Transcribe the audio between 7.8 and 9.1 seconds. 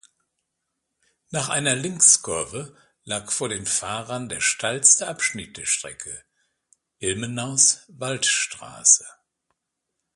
Waldstraße.